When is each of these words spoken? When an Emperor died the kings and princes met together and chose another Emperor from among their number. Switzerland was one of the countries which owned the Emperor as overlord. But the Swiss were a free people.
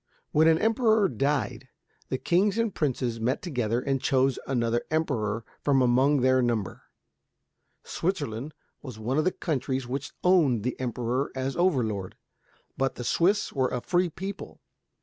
When 0.31 0.47
an 0.47 0.57
Emperor 0.57 1.07
died 1.07 1.67
the 2.09 2.17
kings 2.17 2.57
and 2.57 2.73
princes 2.73 3.19
met 3.19 3.43
together 3.43 3.79
and 3.79 4.01
chose 4.01 4.39
another 4.47 4.81
Emperor 4.89 5.45
from 5.61 5.83
among 5.83 6.21
their 6.21 6.41
number. 6.41 6.85
Switzerland 7.83 8.55
was 8.81 8.97
one 8.97 9.19
of 9.19 9.25
the 9.25 9.31
countries 9.31 9.85
which 9.85 10.13
owned 10.23 10.63
the 10.63 10.75
Emperor 10.79 11.31
as 11.35 11.55
overlord. 11.55 12.15
But 12.77 12.95
the 12.95 13.03
Swiss 13.03 13.53
were 13.53 13.69
a 13.69 13.79
free 13.79 14.09
people. 14.09 14.59